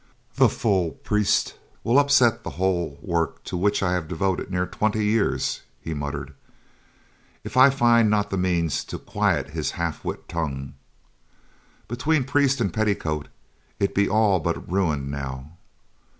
[0.33, 1.53] "The fool priest
[1.83, 6.33] will upset the whole work to which I have devoted near twenty years," he muttered,
[7.43, 10.73] "if I find not the means to quiet his half wit tongue.
[11.87, 13.27] Between priest and petticoat,
[13.79, 15.51] it be all but ruined now.